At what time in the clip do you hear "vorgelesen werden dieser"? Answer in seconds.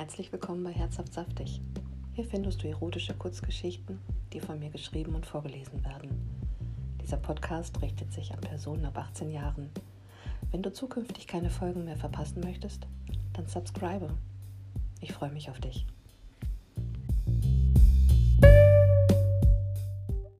5.26-7.18